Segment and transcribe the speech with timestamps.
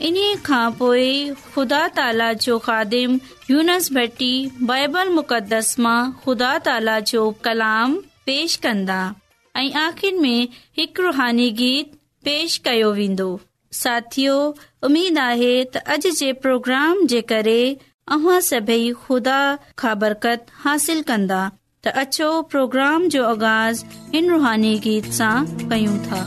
[0.00, 3.18] इन्हीअ खां पोइ ख़ुदा ताला जो ख़ादिम
[3.50, 4.32] यूनस भटी
[4.70, 5.20] बाइबल
[6.24, 9.00] ख़ुदा ताला जो कलाम पेश कंदा
[9.56, 10.48] आख़िर में
[10.98, 11.92] रुहानी गीत
[12.24, 13.28] पेश कयो वेंदो
[13.82, 14.36] साथियो
[14.88, 17.60] उमीद आहे त अॼ जे प्रोग्राम जे करे
[18.16, 19.40] अभी ख़ुदा
[19.82, 21.42] खां बरकत हासिल कंदा
[21.84, 23.84] त अछो प्रोग्राम जो आगाज़
[24.20, 25.34] इन रुहानी गीत सां
[25.68, 26.22] पयूं था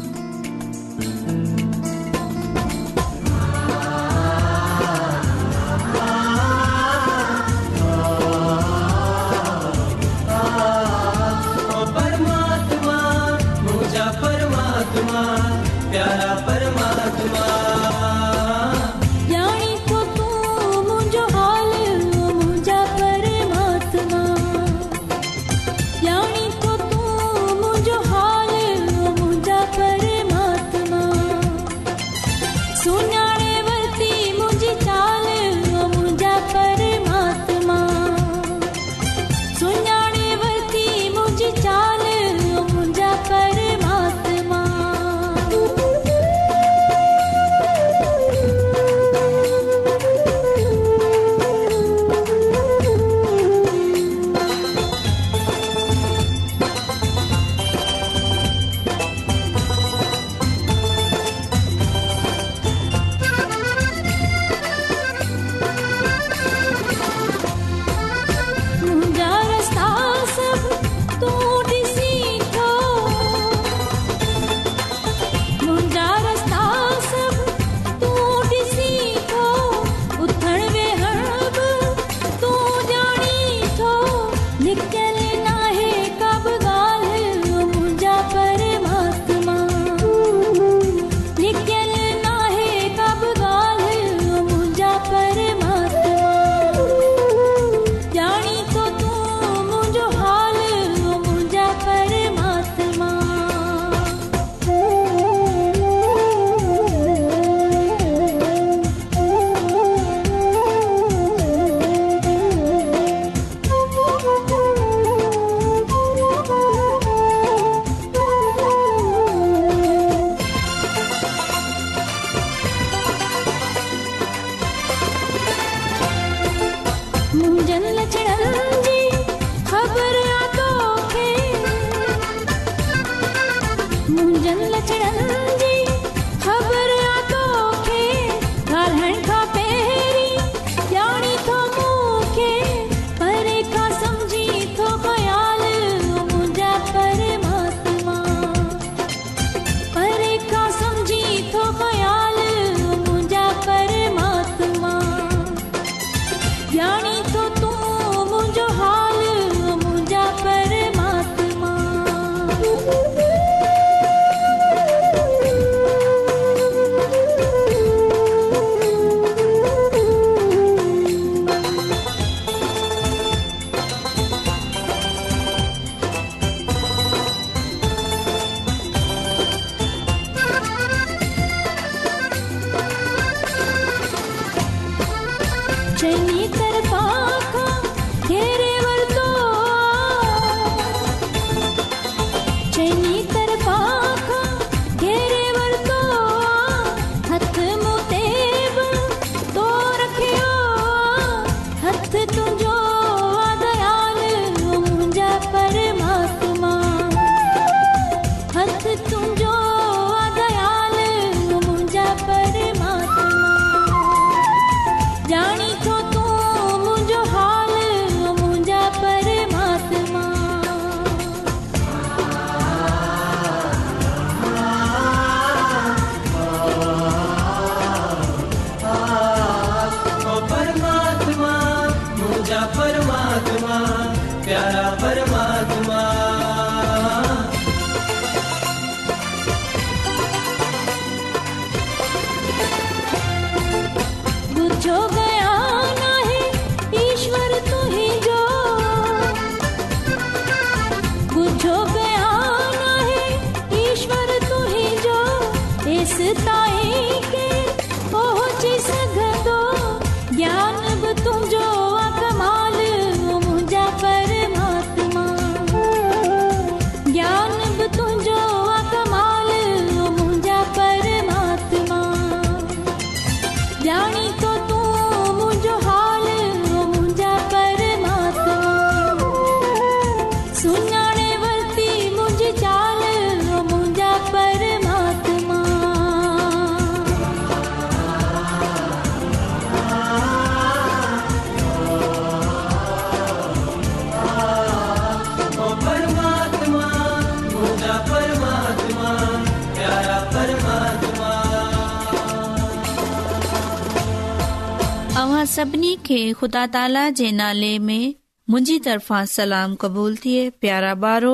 [305.53, 308.13] सभिनी खे खुदा ताला जे नाले में
[308.49, 311.33] मु तरफ़ा सलाम क़बूल थिए प्यारा ॿारो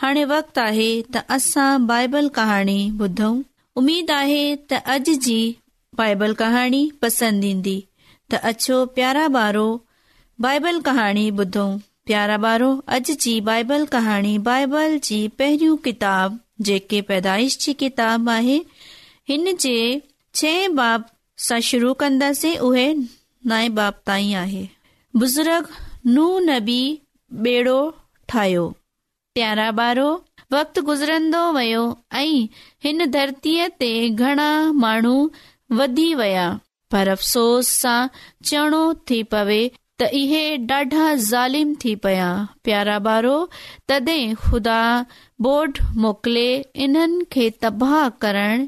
[0.00, 3.40] हाणे वक्त आहे त असां बाइबल कहाणी ॿुधऊं
[3.82, 4.42] उमीद आहे
[4.72, 5.38] त अॼ जी
[5.98, 7.76] बाइबल कहाणी पसंद ईंदी
[8.32, 9.66] त अछो प्यारा ॿारो
[10.46, 11.66] बाइबल कहाणी ॿुधो
[12.10, 16.36] प्यारा ॿारो अॼ जी बाइबल कहाणी बाइबल जी पेरू किताब
[16.68, 18.58] जेके पैदाइश जी किताब आहे
[19.28, 19.76] हिन जे
[20.40, 21.04] छे बाब
[21.48, 22.92] सां शुरू कन्दसे उहे
[23.48, 24.62] न बाप ताई आहे
[25.22, 25.68] बुज़ुर्ग
[26.16, 26.82] नू नबी
[27.46, 27.80] बेड़ो
[28.34, 30.04] प्यारा ॿारो
[30.52, 31.82] वक़्त गुज़रंदो वियो
[32.20, 32.48] ऐं
[32.86, 33.88] हिन धरतीअ ते
[34.24, 34.46] घणा
[34.84, 35.14] माण्हू
[35.80, 36.44] वधी विया
[36.94, 37.98] पर अफ़सोस सां
[38.50, 39.60] चवणो थी पवे
[40.02, 42.28] त इहे ॾाढा ज़ालिम थी पया
[42.64, 43.36] प्यारा ॿारो
[43.88, 44.78] तॾहिं ख़ुदा
[45.48, 46.46] बोड मोकिले
[46.86, 48.66] इन्हनि खे तबाह करण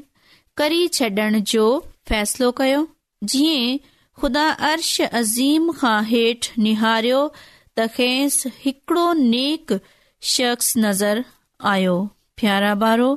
[0.61, 1.67] करी छॾण जो
[2.09, 2.85] फ़ैसिलो कयो
[3.31, 3.77] जीअं
[4.21, 4.89] ख़ुदा अर्श
[5.19, 7.21] अज़ीम खां हेठि निहारियो
[7.79, 9.73] हिकड़ो नेक
[10.33, 11.23] शख़्स नज़र
[11.71, 11.95] आयो
[12.41, 13.09] प्यारा ॿारो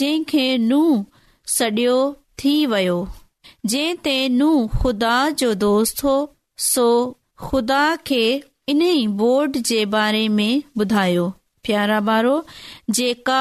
[0.00, 0.90] जंहिंखे नूं
[1.56, 1.96] सडि॒
[2.42, 2.96] थी वियो
[3.72, 6.16] जंहिं ते नूह खुदा जो दोस्त हो
[6.66, 6.84] सो
[7.46, 8.22] ख़ुदा खे
[8.74, 8.82] इन
[9.22, 11.28] बोड जे बारे में ॿुधायो
[11.68, 12.34] प्यारा ॿारो
[13.00, 13.40] जेका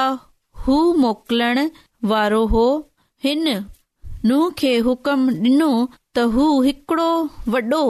[0.68, 1.66] हू मोकिलण
[2.14, 2.66] वारो हो
[4.27, 7.12] नूह खे हुकम डि॒नो त हू हिकड़ो
[7.54, 7.81] वॾो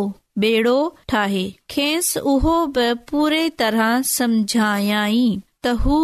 [0.43, 0.73] बेड़ो
[1.13, 1.43] ठाहे
[1.75, 5.23] खेसि उहो बि पूरे तरह समझायई
[5.63, 5.97] त हू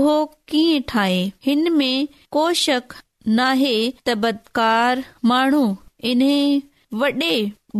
[0.00, 0.16] उहो
[0.52, 1.18] कीअं ठाहे
[1.48, 2.94] हिन में को शक
[3.40, 3.74] नाहे
[4.04, 5.64] त बदकार माण्हू
[6.12, 6.38] इन्हे
[7.02, 7.34] वॾे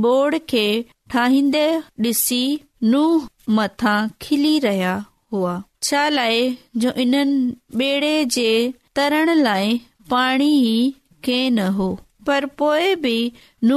[0.06, 0.66] बोड़ खे
[1.12, 1.64] ठाहींदे
[2.10, 2.42] ॾिसी
[2.92, 3.28] नूह
[3.58, 4.94] मथां खिली रहिया
[5.32, 6.48] हुआ छा लाइ
[6.82, 8.50] जो इन्हनि बेड़े जे
[8.96, 9.78] तरण लाइ
[10.10, 10.78] पाणी ई
[11.26, 13.16] पर पोइ बि
[13.64, 13.72] न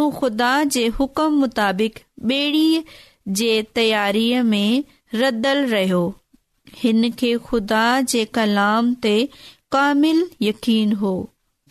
[0.99, 1.97] हुकम मुताबिक़
[5.59, 6.03] रहियो
[6.83, 7.83] हिनखे खुदा
[8.13, 9.15] जे कलाम ते
[9.71, 11.13] कामिल यकीन हो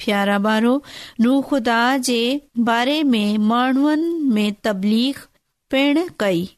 [0.04, 0.74] फ्यारा بارو
[1.20, 1.42] نو
[2.08, 2.20] जे
[2.68, 5.18] बारे में माण्हुनि में तबलीख
[5.70, 6.48] पिण कई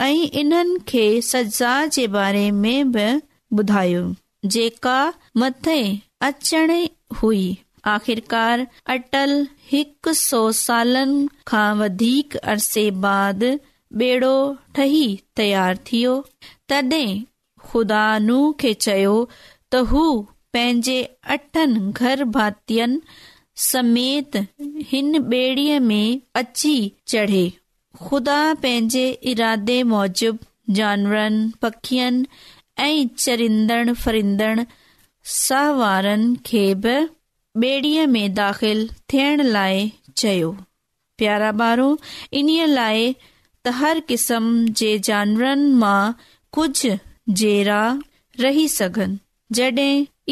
[0.00, 3.06] ऐं इन्हनि खे सज्दा जे बारे में बि
[3.60, 4.02] ॿुधायो
[4.56, 4.98] जेका
[5.42, 5.78] मथे
[6.28, 6.72] अचण
[7.22, 7.44] हुई
[7.92, 9.30] आख़िरकार अटल
[9.70, 13.44] हिक सौ सालनि खां वधीक अरसे बाद
[14.02, 14.32] बेड़ो
[14.74, 15.06] ठही
[15.36, 16.16] तयार थियो
[16.68, 17.20] तॾहिं
[17.70, 19.14] ख़ुदा नू खे चयो
[19.72, 20.04] त हू
[20.52, 23.00] पंहिंजे घर भातियुनि
[23.70, 24.36] समेत
[24.90, 26.76] हिन बे॒ड़ीअ में अची
[27.14, 27.48] चढ़े
[28.06, 30.38] ख़ुदा पंहिंजे इरादे मूजिब
[30.78, 32.26] जानवरनि पखियुनि
[32.88, 34.64] ऐं चरिंदड़ फरिंदड़
[35.38, 36.98] साहारनि खे बि
[37.56, 40.50] ॿेड़ीअ में दाखिल थियण लाइ चयो
[41.18, 41.88] प्यारा ॿारो
[42.38, 43.14] इन्हीअ लाइ
[46.56, 46.90] कुझु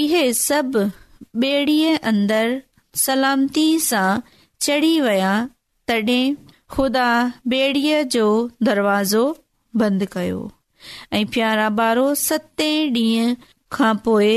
[0.02, 2.60] इहे सभेड़ीअ अंदर
[3.04, 4.18] सलामती सां
[4.66, 5.32] चढ़ी विया
[5.88, 6.34] तॾहिं
[6.75, 7.08] ख़ुदा
[7.52, 8.28] ॿेड़ीअ जो
[8.68, 9.25] दरवाज़ो
[9.82, 10.40] बंदि कयो
[11.12, 13.34] ऐं पियारा ॿारो सते ॾींहं
[13.78, 14.32] खां पोइ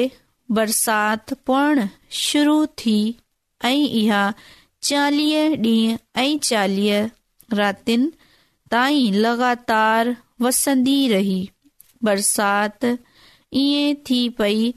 [0.56, 1.80] बरसात पवण
[2.24, 2.96] शुरू थी
[3.66, 4.24] ऐं इहा
[4.88, 7.10] चालीह ॾींहं ऐं चालीह
[7.60, 8.10] रातिनि
[8.72, 11.40] ताईं लॻातारी रही
[12.06, 12.86] बरसात
[13.64, 14.72] ईअं थी पई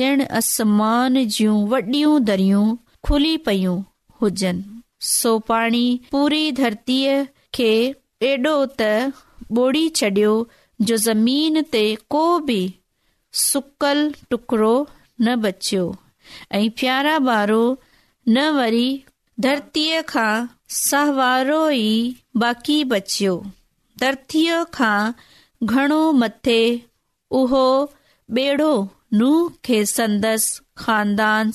[0.00, 2.64] ॼण असमान जूं वॾियूं दरियूं
[3.06, 3.78] खुली पयूं
[4.20, 4.78] हुजनि
[5.10, 7.18] सो पाणी पूरी धरतीअ
[7.54, 7.72] खे
[8.30, 8.80] एॾो त
[9.58, 10.32] ॿोड़ी छॾियो
[10.86, 12.62] जो ज़मीन ते को बि
[13.50, 14.00] सुकल
[14.30, 14.74] टुकड़ो
[15.22, 15.84] न बचियो
[16.52, 16.68] ऐं
[19.40, 20.00] धरतीअ
[22.90, 23.34] बचियो
[24.00, 24.64] धरतीअ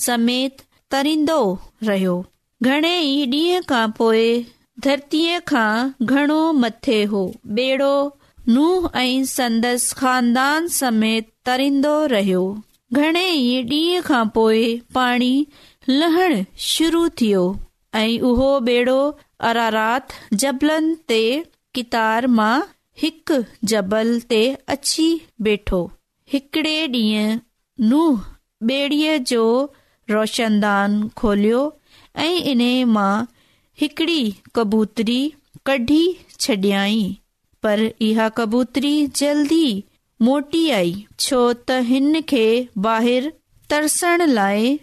[0.06, 1.40] समेत तरीन्दो
[1.86, 2.14] रहियो
[2.62, 4.28] घणे ई डीह खां पोए
[4.84, 5.70] धरतीअ खां
[6.14, 7.24] घणो मथे हो
[7.58, 7.94] बेड़ो
[8.54, 12.44] नुंह ऐं संदसि खानदान समेत तरींदो रहियो
[12.96, 14.60] घणे ई ॾींहं खां पोइ
[14.96, 15.32] पाणी
[15.88, 16.34] लहण
[16.66, 17.42] शुरू थियो
[18.00, 19.00] ऐं उहो बेड़ो
[19.48, 20.12] अरारात
[20.42, 21.20] जबलनि ते
[21.74, 22.54] कितार मां
[23.02, 23.36] हिकु
[23.72, 24.40] जबल ते
[24.74, 25.08] अची
[25.48, 25.80] बेठो
[26.34, 27.36] हिकड़े ॾींहुं
[27.90, 28.22] नूह
[28.70, 29.44] ॿेड़ीअ जो
[30.10, 31.60] रोशनदान खोलियो
[32.26, 32.62] ऐं इन
[32.96, 33.10] मां
[33.82, 34.20] हिकड़ी
[34.58, 35.20] कबूतरी
[35.66, 36.02] कढी
[36.40, 37.04] छॾियई
[37.66, 39.66] पर इहा कबूतरी जल्दी
[40.24, 40.92] मोटी आई
[41.22, 42.44] छो त हिन खे
[42.84, 43.30] ॿाहिरि
[43.72, 44.78] तरसण लाइ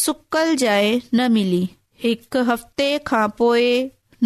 [0.00, 1.60] सुकल जाइ न मिली
[2.04, 3.68] हिकु हफ़्ते खां पोइ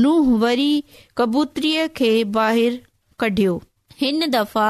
[0.04, 0.73] नूं वरी
[1.21, 2.11] कबूतरीअ खे
[2.47, 2.81] ॿाहिरि
[3.25, 3.54] कढियो
[4.00, 4.66] हिन दफ़ा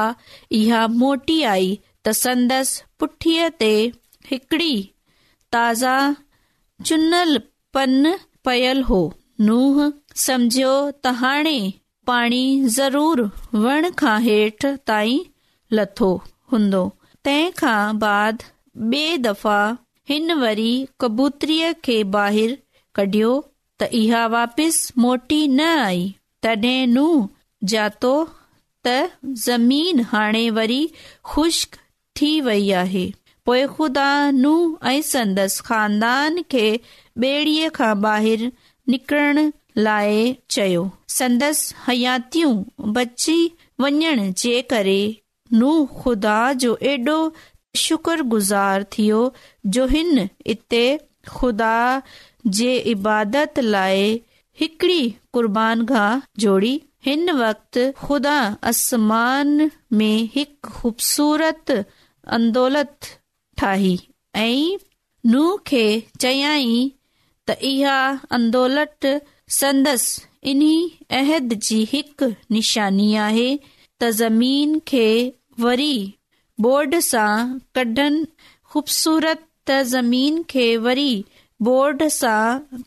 [0.59, 3.71] इहा मोटी आई त संदसि पुठीअ ते
[4.31, 4.71] हिकड़ी
[5.57, 5.95] ताज़ा
[6.91, 7.43] चुनलु
[7.79, 8.15] पन
[8.49, 9.01] पयल हो
[9.49, 9.91] नूहं
[10.29, 11.57] सम्झियो त हाणे
[12.07, 12.45] पाणी
[12.77, 13.19] ज़रूर
[13.63, 15.19] वण खां हेठि ताईं
[15.77, 16.09] लथो
[16.53, 16.81] हूंदो
[17.27, 18.43] तंहिं खां बाद
[18.93, 19.59] बे दफ़ा
[20.11, 22.55] हिन वरी कबूतरीअ खे ॿाहिरि
[22.99, 23.29] कढियो
[23.81, 26.03] त इहा वापसि मोटी न आई
[26.47, 27.29] तॾहिं नुंह
[27.73, 28.11] जातो
[28.87, 28.95] त
[29.47, 30.81] ज़मीन हाणे वरी
[31.33, 31.79] खुश्क
[32.19, 33.05] थी वई आहे
[33.45, 34.53] पोइ खुदा न
[34.93, 36.67] ऐं संदसि ख़ानदान खे
[37.29, 38.51] ॿेड़ीअ खां ॿाहिरि
[38.93, 43.35] निकिरणु लाइ चयो संदसि हयातियूं बची
[43.81, 44.99] वञण जे करे
[45.53, 47.15] नू ख़ुदा जो एॾो
[47.85, 49.21] शुक्रगुज़ार थियो
[49.75, 50.83] जो हिन इते
[51.29, 51.73] ख़ुदा
[52.57, 54.13] जे इबादत लाइ
[54.59, 55.01] हिकड़ी
[55.33, 56.09] कुर्बान खां
[56.45, 56.73] जोड़ी
[57.05, 58.37] हिन वक़्त ख़ुदा
[58.71, 61.71] आसमान में हिकु ख़ूबसूरत
[62.37, 63.13] अंदोलत
[63.57, 63.97] ठाही
[64.45, 64.77] ऐं
[65.31, 65.85] नूह खे
[66.25, 66.73] चयाई
[67.47, 67.97] त इहा
[68.39, 69.13] अंदोलत
[69.57, 70.03] संदस
[70.51, 70.75] इन्ही
[71.17, 75.05] अहद जी हिकु निशानी आहे त ज़मीन खे
[75.65, 75.95] वरी
[76.65, 77.27] बोर्ड सां
[77.75, 78.17] कढन
[78.73, 81.13] खूबसूरत ज़मीन खे वरी
[81.69, 82.41] बोर्ड सां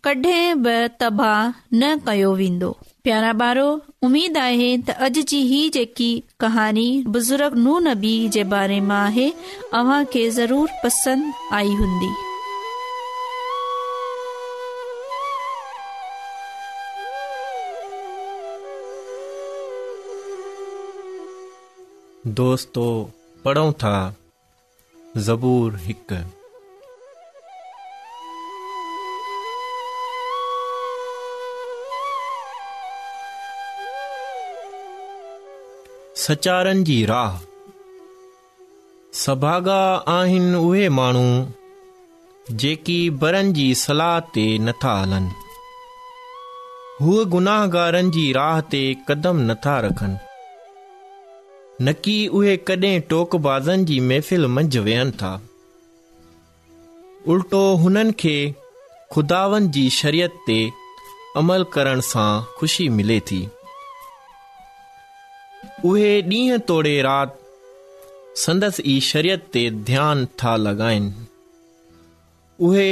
[0.09, 1.41] कडहिं बि तबाह
[1.79, 2.73] न कयो वेंदो
[3.07, 3.69] प्यारा बारो
[4.11, 6.11] उमेद आहे त अॼ जी ही जेकी
[6.47, 9.31] कहानी बुज़ुर्ग नू नबी जे बारे मां आहे
[9.83, 12.13] अव्हां खे ज़रूरु पसंदि आई हूंदी
[22.35, 22.85] दोस्तो
[23.45, 23.97] पढूं था
[25.27, 26.17] ज़बूर हिकु
[36.23, 37.39] सचारनि जी राह
[39.21, 39.81] सभागा
[40.19, 45.35] आहिनि उहे माण्हू जेकी बरनि जी सलाह ते नथा हलनि
[47.05, 50.26] हूअ गुनाहगारनि जी राह ते कदम नथा रखनि
[51.83, 55.33] न की उहे कॾहिं टोकबाज़नि जी महफ़िल मंझि वेहनि था
[57.35, 58.37] उल्टो हुननि खे
[59.13, 60.59] खुदावनि जी शरीयत ते
[61.43, 62.31] अमल करण सां
[62.61, 63.41] ख़ुशी मिले थी
[65.85, 71.13] उहे ॾींहं तोड़े राति संदसि ई शरीयत ते ध्यानु था लॻाइनि
[72.69, 72.89] उहे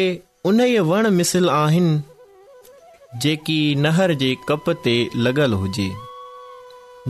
[0.51, 2.01] उन ई वण मिसल आहिनि
[3.23, 5.91] जेकी नहर जे कप ते लॻल हुजे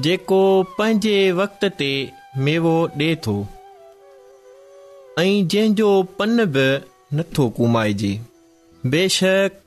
[0.03, 0.39] जेको
[0.79, 1.89] पंहिंजे वक़्त ते
[2.47, 2.71] मेवो
[3.01, 3.35] ॾिए थो
[5.21, 6.65] ऐं जंहिंजो पन बि
[7.17, 8.11] नथो कुमाइजे
[8.95, 9.61] बेशक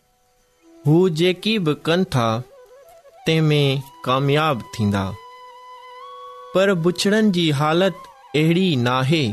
[0.88, 2.28] हू जेकी बि कनि था
[3.26, 5.06] तंहिं में काम्याब थींदा
[6.56, 9.24] पर बुछड़नि जी हालति अहिड़ी न आहे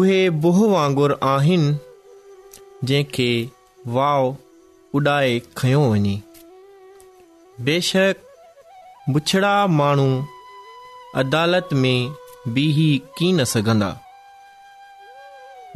[0.00, 1.76] उहे बुह वांगुरु आहिनि
[2.84, 3.32] जंहिंखे
[3.98, 4.34] वाव
[4.96, 6.20] उॾाए खयो वञे
[7.66, 8.25] बेशक
[9.08, 10.06] बुछड़ा माण्हू
[11.20, 12.12] अदालत में
[12.54, 12.76] बीह
[13.18, 13.90] की न सघंदा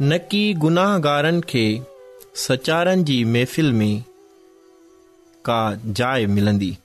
[0.01, 1.63] न की गुनाहगारनि खे
[2.45, 4.03] सचारनि जी महफ़िल में
[5.45, 5.59] का
[5.99, 6.75] जाइ मिलंदी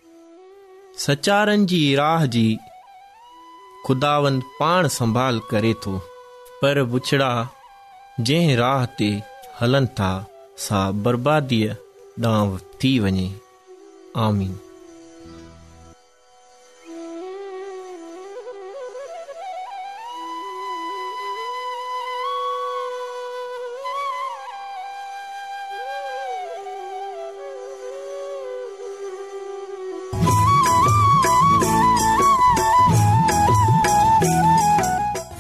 [1.06, 2.46] सचारनि जी राह जी
[3.86, 5.98] ख़ुदावंद पाण संभाल करे थो
[6.62, 7.30] पर बुछड़ा
[8.20, 9.10] जंहिं राह ते
[9.60, 10.10] हलनि था
[10.68, 11.74] सा बर्बादीअ
[12.26, 13.28] ॾांहुं थी वञे
[14.26, 14.56] आमीन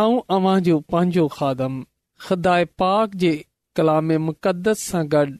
[0.00, 1.74] ऐं अव्हां जो पंहिंजो खादम
[2.24, 3.28] ख़दाए पाक जे
[3.78, 5.30] कलाम मुक़दस सां गॾु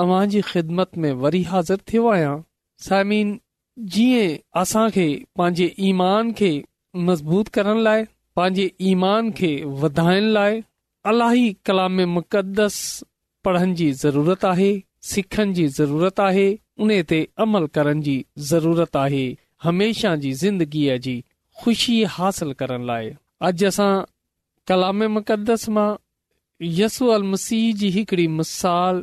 [0.00, 2.34] अव्हां जी ख़िदमत में वरी हाज़िर थियो आहियां
[2.88, 3.30] साइमिन
[3.94, 4.28] जीअं
[4.62, 5.06] असां खे
[5.40, 6.50] पंहिंजे ईमान खे
[7.08, 8.04] मज़बूत करण लाइ
[8.40, 9.50] पंहिंजे ईमान खे
[9.86, 10.62] वधाइण लाइ
[11.14, 12.78] अलाई कलाम मुक़दस
[13.48, 14.70] पढ़नि जी ज़रूरत आहे
[15.14, 16.46] सिखण जी ज़रूरत आहे
[16.86, 18.16] उन ते अमल करण जी
[18.54, 19.26] ज़रूरत आहे
[19.68, 21.18] हमेशा जी ज़िंदगीअ जी
[21.64, 23.94] ख़ुशी हासिल करण लाइ अॼु असां
[24.68, 25.88] कलाम मुक़दस मां
[26.80, 29.00] यसू अल मसीह जी हिकिड़ी मिसाल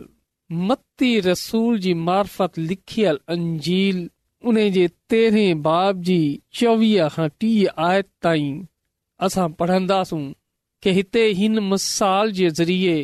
[0.70, 4.04] मती रसूल जी मार्फत लिखियल अंजील
[4.52, 6.18] उन जे तेरहें बाब जी
[6.62, 8.58] चोवीह खां टीह आयत ताईं
[9.28, 10.24] असां पढ़ंदासूं
[10.84, 12.98] कि हिते हिन मिसाल जे ज़रिए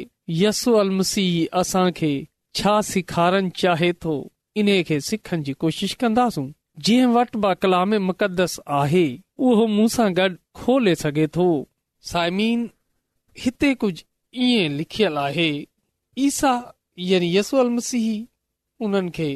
[0.43, 2.13] यसू अल मसीह असांखे
[2.60, 4.15] छा सेखारणु चाहे थो
[4.60, 6.47] इन खे सिखण जी कोशिशि कंदासूं
[6.88, 9.02] जिव वटि बा कलाम मुक़दस आहे
[9.48, 11.46] उहो मूं सां गॾु खोले सघे तो
[12.12, 12.62] साइमीन
[13.46, 14.06] हिते कुझु
[14.50, 15.48] ईअं लिखियल आहे
[16.28, 16.52] ईसा
[17.10, 19.28] यनी यस मसीह उन खे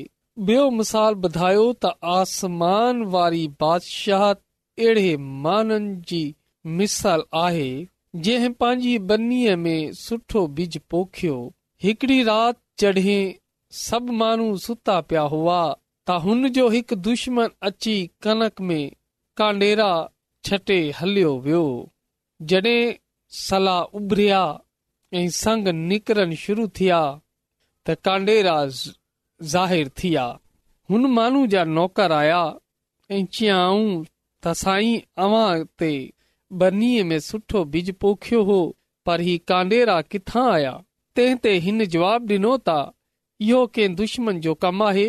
[0.50, 5.06] बियो मिसाल बुधायो त आसमान वारी बादशाह अहिड़े
[5.44, 6.22] माननि जी
[6.80, 7.68] मिसाल आहे
[8.28, 11.38] जंहिं पांजी बन्नी में सुठो बिज पोखियो
[11.88, 13.20] हिकड़ी राति चढ़े
[13.86, 15.62] सब माण्हू सुता पिया हुआ
[16.10, 18.84] त हुन जो हिकु दुश्मन अची कनक में
[19.38, 19.92] कांडेरा
[20.48, 21.62] छटे हलियो वियो
[22.52, 22.66] जड॒
[23.42, 24.42] सला उभरिया
[25.18, 27.00] ऐं संग निकरन शुरू थिया
[27.88, 28.58] त कांडेरा
[29.54, 30.26] जाहिर थिया
[30.92, 32.44] हुन माण्हू जा नौकर आया
[33.16, 33.90] ऐं चयाऊं
[34.44, 35.94] त साईं अवां ते
[36.64, 38.60] बन्नीअ में सुठो बिज पोखियो हो
[39.06, 40.78] पर ही कांडेरा किथां आया
[41.16, 42.78] तंहिं ते हिन जवाब डि॒नो ता
[43.48, 45.08] इहो के दुश्मन जो कम आहे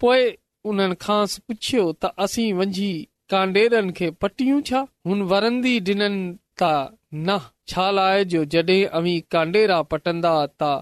[0.00, 0.32] पोएं
[0.70, 2.88] उन खां पुछियो त असीं वंझी
[3.32, 4.80] कांडेरनि खे पटियूं छा
[5.10, 6.16] हुन वरंदी डि॒न
[6.62, 6.70] त
[7.14, 7.38] न
[7.72, 10.32] छा लाहे जो जडे॒ अवी कांडेरा पटंदा
[10.62, 10.72] त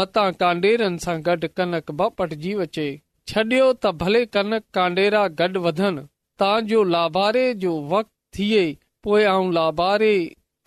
[0.00, 2.86] मता कांडेरनि सां गॾु कनक ॿ पटिजी वचे
[3.32, 6.04] छॾियो त भले कनक कांडेरा गॾु वधनि
[6.44, 8.64] तांजो लाभारे जो वक़्तु थिए
[9.04, 10.14] पोएं आऊं लाभारे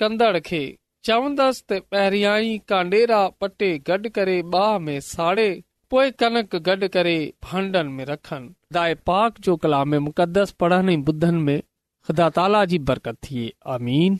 [0.03, 0.63] कंदड़ खे
[1.09, 5.49] चवंदसि त पहिरियां ई कांडेरा पटे गॾु करे बाह में साड़े
[5.93, 7.13] पोइ कनक गॾु करे
[7.47, 11.59] भांडनि में रखनि दाए पाक जो कला में मुक़दस पढ़नि ऐं ॿुधनि में
[12.07, 14.17] ख़ुदा ताला जी बरकत थिए आमीन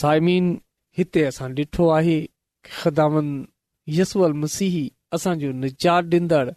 [0.00, 0.52] साइमीन
[0.98, 2.20] हिते असां ॾिठो आहे
[2.66, 3.30] ख़ामन
[4.44, 4.76] मसीह
[5.16, 6.48] असांजो निजात ॾींदड़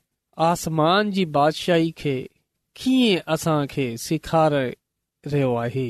[0.49, 2.15] आसमान जी बादशाही खे
[2.83, 4.65] कीअं असां खे सेखारे
[5.31, 5.89] रहियो आहे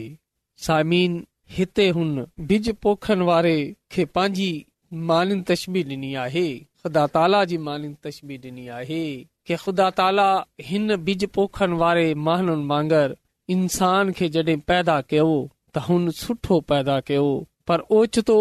[0.68, 1.24] साइमीन
[1.58, 3.56] हिते हुन बिज पोखनि वारे
[3.92, 4.52] खे पंहिंजी
[5.12, 6.48] मानी तशबी ॾिनी आहे
[6.86, 9.02] ख़ुदा ताला जी मानीबी ॾिनी आहे
[9.48, 10.24] के ख़ुदा ताला
[10.70, 13.12] हिन बिज पोखनिगर
[13.56, 15.36] इंसान खे पैदा कयो
[15.78, 17.10] त
[17.98, 18.38] ओचितो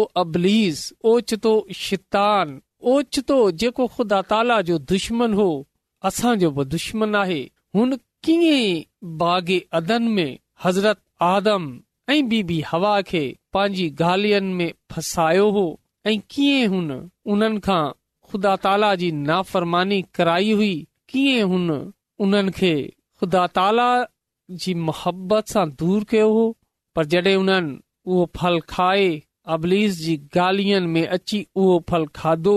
[1.11, 1.51] ओचतो
[1.81, 2.49] शितान
[2.93, 5.47] ओचतो जेको खुदा ताला जो दुश्मन हो
[6.09, 7.39] असांजो बि दुश्मन आहे
[7.75, 7.89] हुन
[8.27, 8.79] कीअं
[9.19, 10.27] बाग़ अदन मे
[10.63, 10.97] हज़रत
[11.29, 11.63] आदम
[12.13, 13.23] ऐं बीबी हवा खे
[13.53, 15.65] पंहिंजी गालियनि में फसायो हो
[16.07, 16.87] ऐ कीअं हुन
[17.33, 17.83] उन खां
[18.31, 20.75] ख़ुदा ताला जी नाफ़रमानी कराई हुई
[21.13, 21.69] कीअं हुन
[22.25, 22.69] उन्हनि खे
[23.23, 23.87] खुदा ताला
[24.63, 26.43] जी मु हो
[26.95, 29.09] पर जॾहिं हुननि उहो फल खाए
[31.91, 32.55] फल खाधो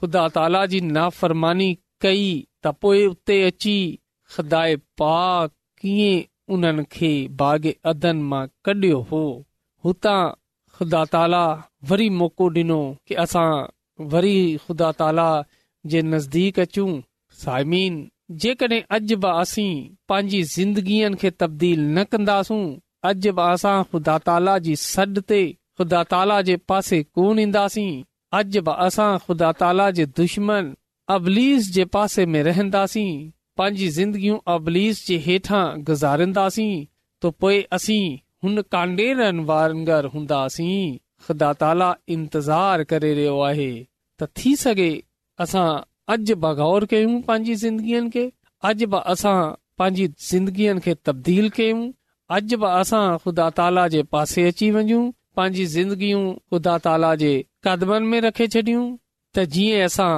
[0.00, 1.68] ख़ुदा ताला जी नाफ़रमानी
[2.06, 2.22] कई
[2.62, 3.76] त पोएं उते अची
[4.36, 4.62] ख़ुदा
[5.80, 7.12] कीअं उन्हनि खे
[7.44, 9.22] बाग़ अदन मां कढियो हो
[9.84, 10.20] हुतां
[10.78, 11.44] ख़ुदा ताला
[11.92, 13.48] वरी मौको डिनो की असां
[14.12, 14.36] वरी
[14.66, 15.26] ख़ुदा ताला
[15.92, 16.92] जे नज़दीक अचूं
[17.42, 17.98] साइमीन
[18.44, 19.64] जेकॾहिं अॼ बि असी
[20.12, 22.60] पांजी ज़िंदगीअ खे तब्दील न कंदासूं
[23.08, 24.74] अॼ बि असां ख़ुदा ताला जी
[25.78, 27.90] ख़ुदा ताला जे पासे कोन ईंदासीं
[28.38, 30.72] अॼ बि असां ख़ुदा ताला जे दुश्मन
[31.18, 33.12] अबलीस जे पासे में रहन्दासीं
[33.60, 36.72] पांजी ज़िंदगियूं अबलीस जे हेठां गुज़ारींदासीं
[37.22, 38.04] तो पोए असीं
[38.44, 43.70] हुन कांडेरनि वारर हूंदासीं ख़ुदा ताला इंतज़ार करे रहियो आहे
[44.20, 44.90] त थी सघे
[45.42, 45.68] असां
[46.14, 48.24] अॼु बि गौर कयूं पांजी ज़िंदगीअ खे
[48.68, 49.36] अॼु बि असां
[49.78, 51.80] पांजी ज़िंदगीअ खे तब्दील कयूं
[52.36, 54.98] अॼु बि असां ख़ुदा ताला जे पासे अची वञू
[55.36, 57.32] पांजी ज़िंदगियूं ख़ुदा ताला जे
[57.64, 58.84] कदमनि में रखे छॾियूं
[59.36, 60.12] त जीअं असां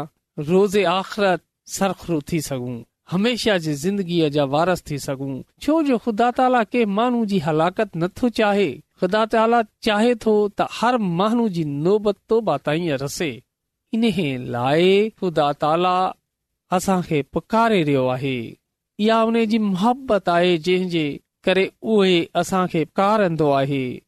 [0.51, 1.41] रोज़े आख़िरत
[1.77, 2.77] सरखरू थी सघूं
[3.12, 7.97] हमेशा जे ज़िंदगीअ जा वारस थी सघूं छो जो ख़ुदा ताला के माण्हू जी हलाकत
[8.03, 12.51] नथो चाहे ख़ुदा ताला चाहे थो त हर महनू जी नोबतोब
[13.05, 13.33] रसे
[13.96, 14.05] इन
[14.52, 14.87] लाइ
[15.20, 15.94] ख़ुदा ताला
[16.76, 18.35] असांखे पुकारे रहियो आहे
[19.07, 21.05] या उन जी मोहबत आहे जंहिंजे
[21.48, 21.64] करे
[21.96, 23.24] उहे असांखे पुकार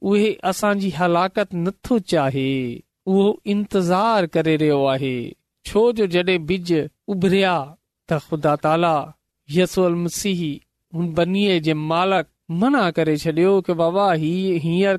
[0.03, 0.31] उहे
[2.11, 5.15] चाहे उहो इंतज़ार करे रहियो आहे
[5.71, 6.73] छो जो जॾहिं बिज
[7.15, 7.55] उभरिया
[8.13, 8.95] त ख़ुदा ताला
[9.59, 10.35] यसी
[11.21, 12.27] बन्नीअ जे मालक
[12.63, 14.09] मना करे छडि॒यो कि बाबा
[14.65, 14.97] हींअर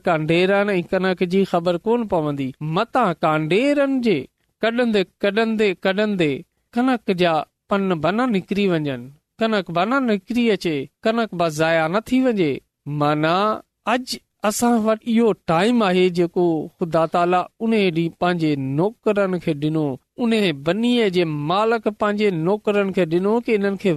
[0.91, 4.17] कनक जी ख़बर कोन पवंदी मता कांडेरनि जे
[4.73, 6.27] कॾंदे कॾंदे कॾंदे
[6.75, 7.33] कनक जा
[7.69, 8.17] पन ब न
[9.41, 11.29] कनक बना कनकरी अचे कनक
[11.93, 12.51] न थी वञे
[13.93, 14.13] अॼ
[14.49, 17.13] असां वटि इहो टाइम आहे मालक
[18.25, 19.37] पंहिंजे नौकरनि
[22.93, 23.91] खे ॾिनो की इन्हनि खे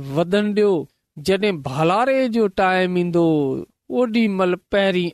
[1.69, 3.27] भलारे जो टाइम ईंदो
[4.01, 5.09] ओॾी महिल पहिरीं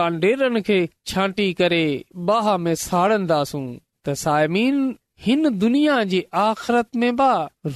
[0.00, 0.78] कांडेरनि खे
[1.12, 1.84] छांटी करे
[2.32, 3.64] बाह में साड़ंदासूं
[4.06, 4.76] त सायमीन
[5.24, 7.68] हिन दुनिया जे आखरत में बाह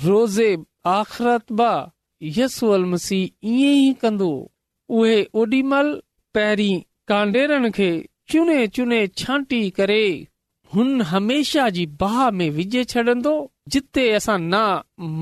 [12.36, 13.34] में विझे छॾंदो
[13.72, 14.60] जिते असां न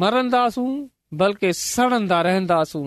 [0.05, 0.71] मरंदासूं
[1.23, 2.87] बल्कि सड़ंदा रहंदासूं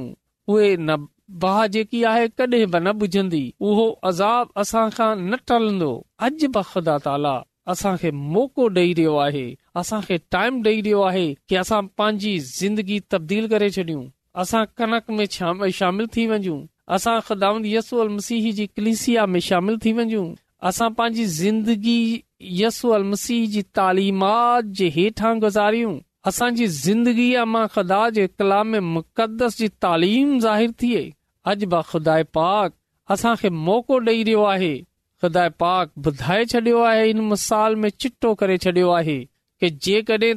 [1.45, 5.91] बाह जेकी आहे कॾहिं बि न बुझंदी उहो अज़ाब असां खां न टहंदो
[6.25, 7.35] अॼ बुदा ताला
[7.73, 9.45] असां खे मौक़ो ॾेई रहियो आहे
[9.81, 14.03] असांखे टाइम ॾेई रहियो आहे कि असां पंहिंजी ज़िंदगी तब्दील करे छॾियूं
[14.41, 15.25] असां कनक में
[15.79, 16.59] शामिल थी वञूं
[16.95, 20.25] असां खदांदसूल मसीह जी कलिसिया में शामिल थी वञूं
[20.69, 21.99] असां पंहिंजी ज़िंदगी
[22.61, 25.97] यसू अल मसीह जी तालीमात जे हेठां गुज़ारियूं
[26.29, 31.03] असांजी ज़िंदगीअ मां खदा जे कलाम मुक़दस जी तालीम ज़ाहिर थिए
[31.53, 32.73] अज खुदा पाक
[33.17, 34.75] असांखे मौक़ो ॾेई रहियो आहे
[35.33, 39.17] पाक ॿुधाए छॾियो आहे चिटो करे छडि॒यो आहे
[39.59, 40.35] के जेकॾहिं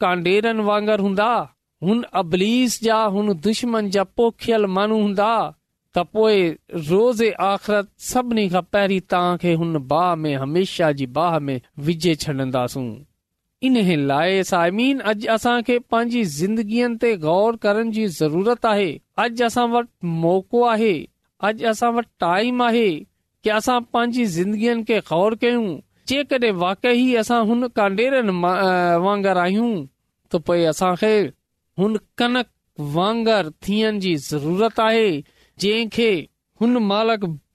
[0.00, 0.46] तांडेर
[1.00, 1.32] हूंदा
[4.92, 5.54] हूंदा
[5.96, 6.52] त पोएं
[6.88, 12.84] रोज़ आख़िरत सभिनी खां पहिरीं तव्हांखे हुन बाह में हमेशा जी बाह में विझे छॾंदासूं
[13.66, 18.90] इन लाइ सायमी अॼु असां खे पंहिंजी ज़िंदगीअ ते गौर करण जी ज़रूरत आहे
[19.24, 20.92] अॼु असां वटि मौक़ो आहे
[21.50, 22.88] अॼु असां वटि टाइम आहे
[23.56, 25.70] असां पंहिंजी ज़िंदगीअ खे गौर कयूं
[26.08, 26.54] जेकॾहिं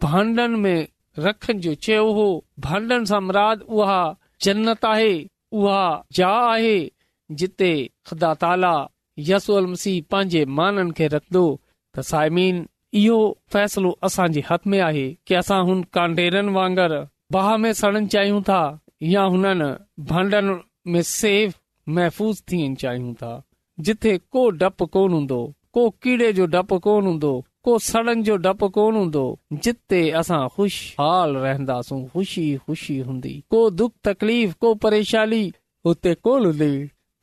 [0.01, 0.79] भांडन में
[1.25, 2.27] रखण जो चयो हो
[2.65, 4.01] भांडन सां मुराद उहा
[4.43, 5.13] जन्नत आहे
[5.59, 5.83] उहा
[6.15, 6.77] ज आहे
[7.41, 7.71] जिते
[8.07, 8.73] ख़दा ताला
[9.29, 11.45] यसी पंहिंजे माननि खे रखंदो
[13.01, 13.15] इहो
[13.53, 16.41] फैसलो असांजे हथ में आहे की असां कांडेर
[17.63, 18.61] में सड़न चाहियूं था
[19.13, 19.69] या हुननि
[20.11, 20.59] भंडन
[21.95, 23.31] महफ़ूज़ थियण चाहियूं था
[23.87, 25.39] जिथे को डपु कोन हूंदो
[25.73, 29.23] को कीड़े जो डपु कोन हूंदो को सड़न जो डपु कोन हूंदो
[29.63, 35.43] जिते असां खुश हाल रहंदासूं ख़ुशी ख़ुशी हूंदी को दुख तकलीफ़ को परेशानी
[35.85, 36.71] हुते कोन हूंदी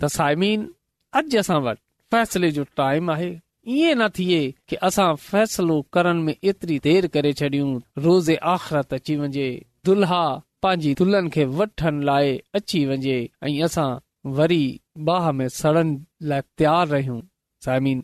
[0.03, 0.69] त साइमीन
[1.15, 3.33] अॼ असां वटि फैसले जो टाइम आहे
[3.79, 7.69] ईअं न थिए कि असां फ़ैसिलो करण में एतिरी देर करे छॾियूं
[8.05, 9.45] रोज़े आख़िरत अची वञे
[9.87, 10.23] दुल्हा
[10.63, 13.89] पंहिंजी दुल्हन खे वठण लाइ अची वञे ऐं असां
[14.39, 14.65] वरी
[15.09, 15.91] बाह में सड़न
[16.31, 17.21] लाइ तयार रहियूं
[17.65, 17.99] सायमिन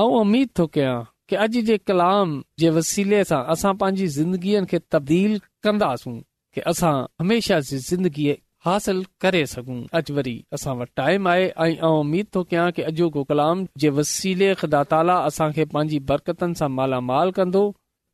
[0.00, 2.30] ऐं उमीद थो कयां कि अॼु जे कलाम
[2.62, 5.32] जे वसीले सां असां पंहिंजी ज़िंदगीअ खे तब्दील
[5.68, 6.16] कंदासूं
[6.54, 11.86] कि असां हमेशह जी ज़िंदगीअ हासिल करे सघूं अॼु वरी असां वटि टाइम आहे ऐं
[11.86, 17.30] उमीद थो कयां की अॼोको कलाम जे वसीले ख़ुदा ताला असांखे पंहिंजी बरकतनि सां मालामाल
[17.38, 17.62] कंदो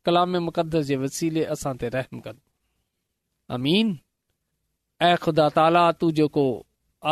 [0.09, 2.47] कलाम मुक़दस जे वसीले असां ते रहम कंदो
[3.59, 3.89] अमीन
[5.09, 6.47] ऐं ख़ुदा ताला तूं जेको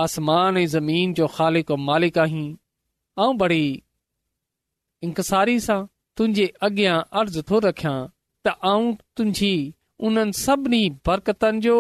[0.05, 2.47] आसमान ऐं ज़मीन जो ख़ालिक मालिक आहीं
[3.25, 3.65] ऐं बड़ी
[5.09, 5.81] इंकसारी सां
[6.17, 7.97] तुंहिंजे अॻियां अर्ज़ु थो रखियां
[8.49, 9.53] त आऊं तुंहिंजी
[10.09, 11.77] उन्हनि सभिनी बरकतनि जो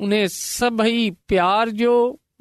[0.00, 1.92] उने सबही प्यार जो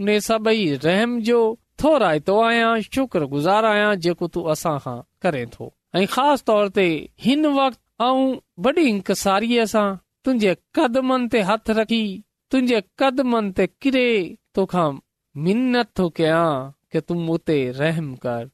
[0.06, 1.39] ने सबही रहम जो
[1.84, 6.86] थोराय तो आया शुक्रगुजार आया जेको तू असा खां करे थो ए खास तौर ते
[7.28, 8.26] हिन वक्त आऊ
[8.68, 9.84] बड़ी इंकारी असा
[10.26, 12.04] तुंजे कदमन ते हथ रखी
[12.52, 14.08] तुंजे कदमन ते किरे
[14.56, 15.00] तोखा खां
[15.48, 16.44] मिन्नत हो केआ
[16.92, 18.50] के तुम उते रहम कर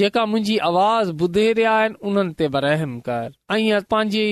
[0.00, 4.26] जेका मुंजी आवाज बुधे रिया इन उनन ते बरहम कर आई पांजी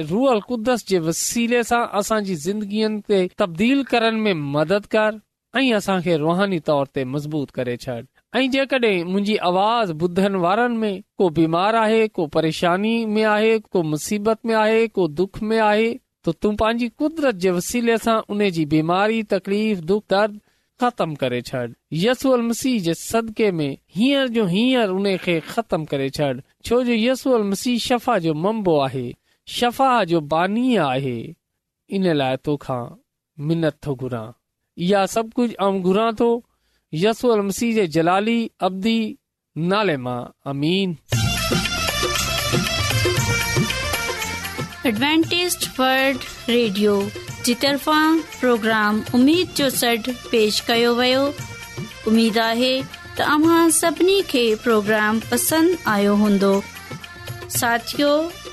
[0.00, 5.16] रूअल कुदस जे वसीले सां असांजी ज़िंदगियुनि ते तब्दील करण में मदद कर
[5.60, 8.00] ऐं असांखे रुहानी तौर ते मज़बूत करे छॾ
[8.40, 13.82] ऐं जेकॾहिं मुंहिंजी आवाज़ ॿुधण वारनि में को बीमार आहे को परेशानी में आहे को
[13.92, 15.92] मुसीबत में आहे को दुख में आहे
[16.28, 20.38] त तूं पंहिंजी कुदरत जे वसीले सां उन जी बीमारी तकलीफ़ दुख दर्द
[20.82, 21.66] ख़तम करे छॾ
[22.04, 26.32] यसूअल मसीह जे सदके में हींअर जो हींअर उन खे ख़तम करे छॾ
[26.66, 29.12] छो जो यसूअल मसीह शफ़ा जो मंबो आहे
[29.46, 31.34] شفاء جو باني آهي
[31.92, 32.76] ان لاءِ توખા
[33.48, 34.22] مينت ٿو گرا
[34.90, 36.28] يا سڀ ڪجهه ام گرا تو
[37.02, 38.94] يسوع المسيح جي جلالي ابدي
[39.72, 40.14] نالما
[40.52, 40.94] امين
[44.92, 46.94] ادوانٽيست ورڊ ريڊيو
[47.50, 51.26] جيتارفنگ پروگرام اميد جو سيٽ پيش ڪيو ويو
[52.12, 52.74] اميد آهي
[53.18, 56.54] ته اها سڀني کي پروگرام پسند آيو هندو
[57.60, 58.12] ساتيو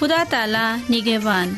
[0.00, 1.54] خدا تعالی نگہبان